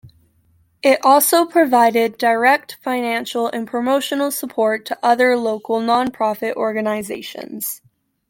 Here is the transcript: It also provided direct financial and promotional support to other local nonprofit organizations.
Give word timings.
It 0.81 0.99
also 1.05 1.45
provided 1.45 2.17
direct 2.17 2.77
financial 2.81 3.45
and 3.49 3.67
promotional 3.67 4.31
support 4.31 4.83
to 4.87 4.97
other 5.03 5.37
local 5.37 5.79
nonprofit 5.79 6.55
organizations. 6.55 7.81